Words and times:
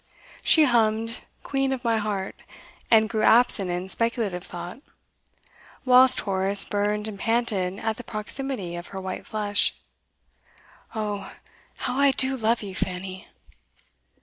She 0.41 0.63
hummed 0.63 1.19
'Queen 1.43 1.71
of 1.71 1.83
my 1.83 1.97
Heart,' 1.99 2.37
and 2.89 3.07
grew 3.07 3.21
absent 3.21 3.69
in 3.69 3.87
speculative 3.87 4.43
thought, 4.43 4.79
whilst 5.85 6.21
Horace 6.21 6.65
burned 6.65 7.07
and 7.07 7.19
panted 7.19 7.79
at 7.81 7.97
the 7.97 8.03
proximity 8.03 8.75
of 8.75 8.87
her 8.87 8.99
white 8.99 9.27
flesh. 9.27 9.75
'Oh, 10.95 11.31
how 11.85 11.99
I 11.99 12.09
do 12.09 12.35
love 12.35 12.63
you, 12.63 12.73
Fanny! 12.73 13.27